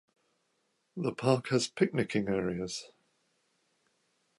The 0.97 1.11
park 1.13 1.49
has 1.49 1.67
picnicking 1.67 2.27
areas. 2.27 2.89